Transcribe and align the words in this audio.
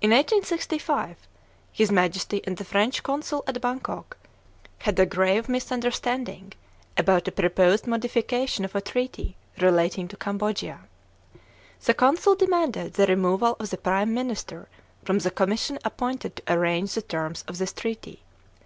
In 0.00 0.08
1865, 0.10 1.16
his 1.70 1.92
Majesty 1.92 2.40
and 2.46 2.56
the 2.56 2.64
French 2.64 3.02
Consul 3.02 3.44
at 3.46 3.60
Bangkok 3.60 4.16
had 4.78 4.98
a 4.98 5.04
grave 5.04 5.50
misunderstanding 5.50 6.54
about 6.96 7.28
a 7.28 7.30
proposed 7.30 7.86
modification 7.86 8.64
of 8.64 8.74
a 8.74 8.80
treaty 8.80 9.36
relating 9.60 10.08
to 10.08 10.16
Cambodia. 10.16 10.80
The 11.84 11.92
consul 11.92 12.34
demanded 12.34 12.94
the 12.94 13.04
removal 13.06 13.54
of 13.60 13.68
the 13.68 13.76
prime 13.76 14.14
minister 14.14 14.66
from 15.04 15.18
the 15.18 15.30
commission 15.30 15.78
appointed 15.84 16.36
to 16.36 16.42
arrange 16.50 16.94
the 16.94 17.02
terms 17.02 17.44
of 17.46 17.58
this 17.58 17.74
treaty. 17.74 18.22